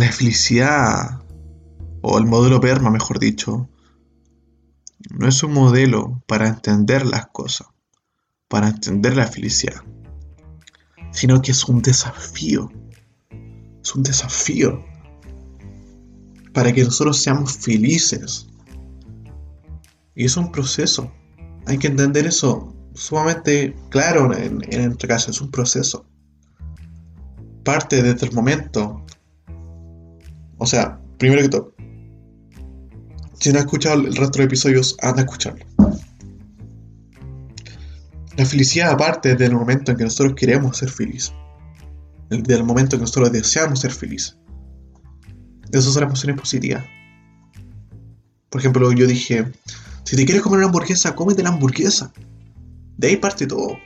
la 0.00 0.12
felicidad, 0.12 1.22
o 2.02 2.18
el 2.18 2.26
modelo 2.26 2.60
PERMA, 2.60 2.90
mejor 2.90 3.18
dicho, 3.18 3.68
no 5.10 5.28
es 5.28 5.42
un 5.42 5.52
modelo 5.52 6.22
para 6.26 6.48
entender 6.48 7.06
las 7.06 7.28
cosas, 7.28 7.68
para 8.48 8.68
entender 8.68 9.16
la 9.16 9.26
felicidad, 9.26 9.82
sino 11.12 11.40
que 11.42 11.52
es 11.52 11.64
un 11.64 11.82
desafío. 11.82 12.70
Es 13.82 13.94
un 13.94 14.02
desafío 14.02 14.84
para 16.52 16.72
que 16.72 16.84
nosotros 16.84 17.20
seamos 17.22 17.56
felices. 17.56 18.48
Y 20.14 20.24
es 20.24 20.36
un 20.36 20.50
proceso. 20.50 21.12
Hay 21.66 21.78
que 21.78 21.86
entender 21.86 22.26
eso 22.26 22.74
sumamente 22.94 23.76
claro 23.90 24.34
en, 24.34 24.60
en 24.72 24.86
nuestra. 24.86 25.30
Es 25.30 25.40
un 25.40 25.50
proceso. 25.50 26.04
Parte 27.64 28.02
desde 28.02 28.26
el 28.26 28.32
momento. 28.32 29.06
O 30.68 30.70
sea, 30.70 31.00
primero 31.16 31.40
que 31.40 31.48
todo. 31.48 31.74
Si 33.40 33.50
no 33.50 33.58
has 33.58 33.64
escuchado 33.64 34.02
el 34.02 34.14
resto 34.14 34.36
de 34.36 34.44
episodios, 34.44 34.98
anda 35.00 35.22
a 35.22 35.24
escucharlo. 35.24 35.64
La 38.36 38.44
felicidad 38.44 38.90
aparte 38.90 39.34
del 39.34 39.54
momento 39.54 39.92
en 39.92 39.96
que 39.96 40.04
nosotros 40.04 40.34
queremos 40.36 40.76
ser 40.76 40.90
felices. 40.90 41.32
Del 42.28 42.64
momento 42.64 42.96
en 42.96 43.00
que 43.00 43.04
nosotros 43.04 43.32
deseamos 43.32 43.80
ser 43.80 43.92
felices. 43.92 44.36
Esas 45.72 45.94
son 45.94 46.02
las 46.02 46.10
emociones 46.10 46.38
positivas. 46.38 46.84
Por 48.50 48.60
ejemplo, 48.60 48.92
yo 48.92 49.06
dije, 49.06 49.50
si 50.04 50.16
te 50.16 50.26
quieres 50.26 50.42
comer 50.42 50.58
una 50.58 50.66
hamburguesa, 50.66 51.14
cómete 51.14 51.42
la 51.42 51.48
hamburguesa. 51.48 52.12
De 52.98 53.08
ahí 53.08 53.16
parte 53.16 53.46
todo. 53.46 53.78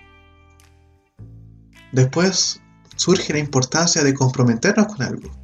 Después 1.92 2.60
surge 2.96 3.32
la 3.34 3.38
importancia 3.38 4.02
de 4.02 4.14
comprometernos 4.14 4.86
con 4.88 5.02
algo. 5.02 5.41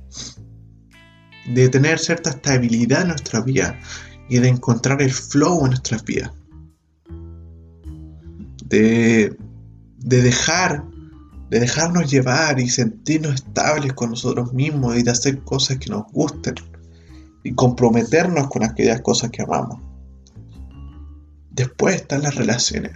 De 1.54 1.68
tener 1.68 1.98
cierta 1.98 2.30
estabilidad 2.30 3.02
en 3.02 3.08
nuestra 3.08 3.40
vida 3.40 3.78
y 4.28 4.38
de 4.38 4.48
encontrar 4.48 5.00
el 5.02 5.12
flow 5.12 5.64
en 5.64 5.70
nuestras 5.70 6.04
vidas. 6.04 6.32
De, 8.64 9.34
de 9.98 10.22
dejar 10.22 10.84
de 11.50 11.60
dejarnos 11.60 12.10
llevar 12.10 12.60
y 12.60 12.68
sentirnos 12.68 13.36
estables 13.36 13.92
con 13.94 14.10
nosotros 14.10 14.52
mismos 14.52 14.96
y 14.96 15.02
de 15.02 15.10
hacer 15.10 15.40
cosas 15.40 15.78
que 15.78 15.90
nos 15.90 16.04
gusten 16.12 16.54
y 17.42 17.54
comprometernos 17.54 18.48
con 18.48 18.64
aquellas 18.64 19.00
cosas 19.00 19.30
que 19.30 19.42
amamos. 19.42 19.80
Después 21.50 21.96
están 21.96 22.22
las 22.22 22.34
relaciones. 22.34 22.92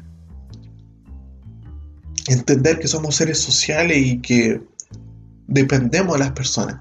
Entender 2.29 2.79
que 2.79 2.89
somos 2.89 3.17
seres 3.17 3.39
sociales 3.39 3.99
y 3.99 4.21
que 4.21 4.61
dependemos 5.47 6.15
de 6.15 6.19
las 6.21 6.33
personas. 6.33 6.81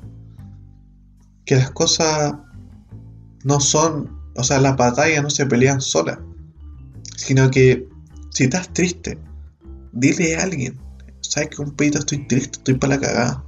Que 1.52 1.58
las 1.58 1.72
cosas 1.72 2.34
no 3.44 3.60
son, 3.60 4.18
o 4.38 4.44
sea, 4.46 4.62
las 4.62 4.78
batallas 4.78 5.22
no 5.22 5.30
se 5.30 5.46
pelean 5.46 5.82
solas. 5.82 6.18
Sino 7.18 7.52
que 7.52 7.90
si 8.30 8.46
estás 8.46 8.72
triste, 8.72 9.18
dile 9.92 10.38
a 10.38 10.44
alguien, 10.44 10.80
sabes 11.20 11.50
que 11.50 11.62
un 11.62 11.72
pedito 11.72 12.00
estoy 12.00 12.26
triste, 12.26 12.58
estoy 12.58 12.76
para 12.76 12.96
la 12.96 13.02
cagada. 13.02 13.46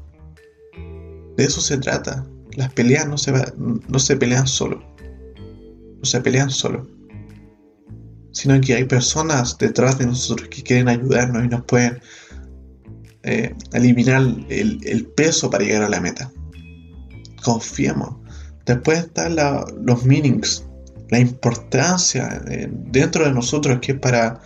De 1.38 1.46
eso 1.46 1.62
se 1.62 1.78
trata. 1.78 2.28
Las 2.58 2.74
peleas 2.74 3.08
no 3.08 3.18
se, 3.18 3.32
no 3.56 4.00
se 4.00 4.18
pelean 4.18 4.48
solo. 4.48 4.84
No 5.98 6.04
se 6.04 6.20
pelean 6.20 6.50
solo. 6.50 6.86
Sino 8.34 8.60
que 8.60 8.74
hay 8.74 8.84
personas 8.84 9.58
detrás 9.58 9.98
de 9.98 10.08
nosotros 10.08 10.50
que 10.50 10.62
quieren 10.62 10.89
ayudarnos 10.89 11.46
y 11.46 11.48
nos 11.48 11.63
pueden 11.63 12.02
eh, 13.24 13.56
eliminar 13.72 14.24
el, 14.50 14.82
el, 14.84 15.06
peso 15.06 15.50
para 15.50 15.63
llegar 15.63 15.84
a 15.84 15.89
la 15.89 16.02
meta. 16.02 16.30
Confiemos. 17.44 18.16
Después 18.66 19.00
están 19.00 19.36
los 19.82 20.06
meanings, 20.06 20.66
la 21.10 21.20
importancia 21.20 22.42
eh, 22.48 22.70
dentro 22.72 23.26
de 23.26 23.34
nosotros 23.34 23.80
que 23.82 23.92
es 23.94 24.00
para 24.00 24.42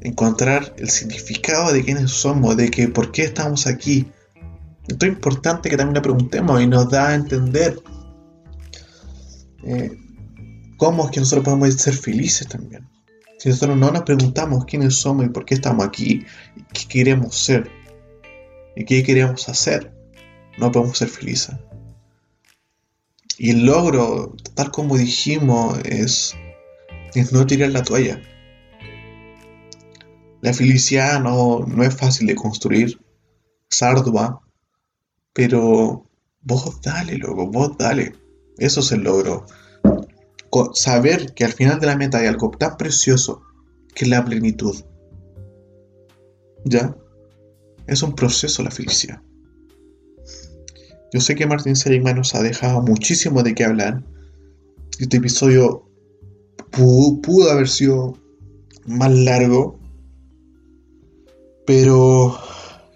encontrar 0.00 0.74
el 0.78 0.90
significado 0.90 1.72
de 1.72 1.84
quiénes 1.84 2.10
somos, 2.10 2.56
de 2.56 2.70
que 2.70 2.88
por 2.88 3.12
qué 3.12 3.24
estamos 3.24 3.66
aquí. 3.66 4.10
Esto 4.88 5.06
es 5.06 5.12
importante 5.12 5.70
que 5.70 5.76
también 5.76 5.94
le 5.94 6.00
preguntemos 6.00 6.60
y 6.60 6.66
nos 6.66 6.90
da 6.90 7.10
a 7.10 7.14
entender 7.14 7.78
eh, 9.64 9.96
cómo 10.76 11.04
es 11.04 11.10
que 11.12 11.20
nosotros 11.20 11.44
podemos 11.44 11.74
ser 11.74 11.94
felices 11.94 12.48
también. 12.48 12.88
Si 13.38 13.48
nosotros 13.48 13.76
no 13.76 13.90
nos 13.90 14.02
preguntamos 14.02 14.64
quiénes 14.64 14.96
somos 14.96 15.26
y 15.26 15.28
por 15.28 15.44
qué 15.44 15.54
estamos 15.54 15.84
aquí, 15.84 16.24
qué 16.72 16.86
queremos 16.88 17.36
ser 17.36 17.70
y 18.76 18.84
qué 18.84 19.02
queremos 19.02 19.48
hacer, 19.48 19.92
no 20.58 20.70
podemos 20.70 20.98
ser 20.98 21.08
felices. 21.08 21.56
Y 23.42 23.50
el 23.50 23.66
logro, 23.66 24.36
tal 24.54 24.70
como 24.70 24.96
dijimos, 24.96 25.76
es, 25.84 26.32
no 27.32 27.44
tirar 27.44 27.70
la 27.70 27.82
toalla. 27.82 28.22
La 30.42 30.54
felicidad 30.54 31.20
no, 31.20 31.66
no 31.66 31.82
es 31.82 31.92
fácil 31.92 32.28
de 32.28 32.36
construir, 32.36 33.00
es 33.68 33.82
ardua, 33.82 34.42
pero 35.32 36.08
vos 36.40 36.80
dale, 36.82 37.18
loco, 37.18 37.48
vos 37.48 37.76
dale. 37.76 38.12
Eso 38.58 38.78
es 38.78 38.92
el 38.92 39.00
logro. 39.00 39.44
Saber 40.74 41.34
que 41.34 41.44
al 41.44 41.52
final 41.52 41.80
de 41.80 41.86
la 41.88 41.96
meta 41.96 42.18
hay 42.18 42.28
algo 42.28 42.52
tan 42.52 42.76
precioso 42.76 43.42
que 43.92 44.06
la 44.06 44.24
plenitud. 44.24 44.84
¿Ya? 46.64 46.96
Es 47.88 48.04
un 48.04 48.14
proceso 48.14 48.62
la 48.62 48.70
felicidad. 48.70 49.20
Yo 51.12 51.20
sé 51.20 51.34
que 51.34 51.46
Martín 51.46 51.76
Seligman 51.76 52.16
nos 52.16 52.34
ha 52.34 52.42
dejado 52.42 52.80
muchísimo 52.80 53.42
de 53.42 53.54
qué 53.54 53.64
hablar. 53.64 54.02
Este 54.98 55.18
episodio 55.18 55.86
pudo 56.70 57.50
haber 57.50 57.68
sido 57.68 58.16
más 58.86 59.12
largo, 59.12 59.78
pero 61.66 62.38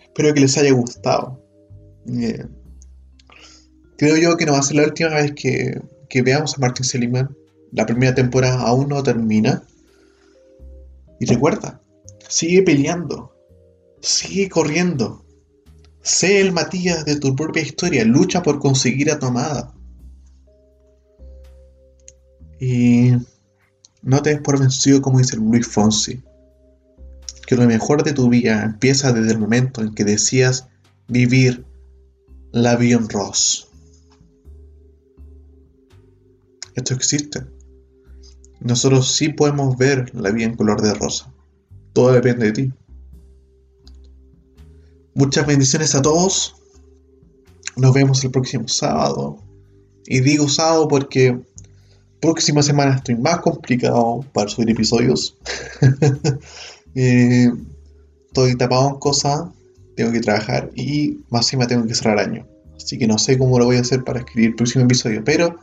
espero 0.02 0.32
que 0.32 0.40
les 0.40 0.56
haya 0.56 0.72
gustado. 0.72 1.42
Eh, 2.08 2.46
creo 3.98 4.16
yo 4.16 4.38
que 4.38 4.46
no 4.46 4.52
va 4.52 4.60
a 4.60 4.62
ser 4.62 4.76
la 4.76 4.84
última 4.84 5.10
vez 5.10 5.32
que, 5.32 5.78
que 6.08 6.22
veamos 6.22 6.54
a 6.54 6.60
Martin 6.60 6.86
Seligman. 6.86 7.36
La 7.72 7.84
primera 7.84 8.14
temporada 8.14 8.62
aún 8.62 8.88
no 8.88 9.02
termina. 9.02 9.62
Y 11.20 11.26
recuerda, 11.26 11.82
sigue 12.28 12.62
peleando, 12.62 13.36
sigue 14.00 14.48
corriendo. 14.48 15.25
Sé 16.06 16.40
el 16.40 16.52
Matías 16.52 17.04
de 17.04 17.18
tu 17.18 17.34
propia 17.34 17.64
historia, 17.64 18.04
lucha 18.04 18.40
por 18.40 18.60
conseguir 18.60 19.10
a 19.10 19.18
tu 19.18 19.26
amada. 19.26 19.74
Y 22.60 23.10
no 24.02 24.22
te 24.22 24.30
des 24.30 24.40
por 24.40 24.56
vencido 24.56 25.02
como 25.02 25.18
dice 25.18 25.36
Luis 25.36 25.66
Fonsi 25.66 26.22
que 27.44 27.56
lo 27.56 27.66
mejor 27.66 28.04
de 28.04 28.12
tu 28.12 28.28
vida 28.28 28.62
empieza 28.62 29.12
desde 29.12 29.32
el 29.32 29.38
momento 29.38 29.80
en 29.80 29.94
que 29.94 30.04
decías 30.04 30.68
vivir 31.08 31.64
la 32.52 32.76
vida 32.76 32.98
en 32.98 33.08
Ross. 33.08 33.68
Esto 36.76 36.94
existe. 36.94 37.44
Nosotros 38.60 39.12
sí 39.12 39.30
podemos 39.30 39.76
ver 39.76 40.14
la 40.14 40.30
vida 40.30 40.46
en 40.46 40.56
color 40.56 40.82
de 40.82 40.94
rosa. 40.94 41.32
Todo 41.92 42.12
depende 42.12 42.46
de 42.46 42.52
ti. 42.52 42.72
Muchas 45.16 45.46
bendiciones 45.46 45.94
a 45.94 46.02
todos. 46.02 46.56
Nos 47.74 47.94
vemos 47.94 48.22
el 48.22 48.30
próximo 48.30 48.68
sábado. 48.68 49.38
Y 50.04 50.20
digo 50.20 50.46
sábado 50.46 50.88
porque 50.88 51.40
próxima 52.20 52.62
semana 52.62 52.96
estoy 52.96 53.14
más 53.14 53.38
complicado 53.38 54.26
para 54.34 54.50
subir 54.50 54.70
episodios. 54.70 55.36
Eh, 56.98 57.52
estoy 58.28 58.56
tapado 58.56 58.88
en 58.88 58.98
cosas, 58.98 59.50
tengo 59.96 60.12
que 60.12 60.20
trabajar 60.20 60.70
y 60.74 61.20
más 61.28 61.44
encima 61.44 61.66
tengo 61.66 61.86
que 61.86 61.94
cerrar 61.94 62.18
año. 62.18 62.46
Así 62.74 62.96
que 62.96 63.06
no 63.06 63.18
sé 63.18 63.36
cómo 63.36 63.58
lo 63.58 63.66
voy 63.66 63.76
a 63.76 63.82
hacer 63.82 64.02
para 64.02 64.20
escribir 64.20 64.52
el 64.52 64.56
próximo 64.56 64.86
episodio, 64.86 65.22
pero 65.22 65.58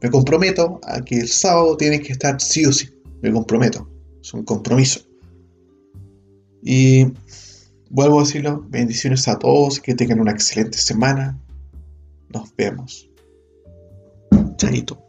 me 0.00 0.12
comprometo 0.12 0.80
a 0.84 1.00
que 1.00 1.18
el 1.18 1.28
sábado 1.28 1.76
tiene 1.76 2.00
que 2.00 2.12
estar 2.12 2.40
sí 2.40 2.64
o 2.66 2.72
sí. 2.72 2.88
Me 3.20 3.32
comprometo. 3.32 3.88
Es 4.22 4.32
un 4.32 4.44
compromiso. 4.44 5.00
Y 6.62 7.08
vuelvo 7.90 8.20
a 8.20 8.24
decirlo, 8.24 8.64
bendiciones 8.68 9.28
a 9.28 9.38
todos, 9.38 9.80
que 9.80 9.94
tengan 9.94 10.20
una 10.20 10.32
excelente 10.32 10.78
semana. 10.78 11.38
Nos 12.28 12.54
vemos. 12.56 13.08
Chaito. 14.56 15.05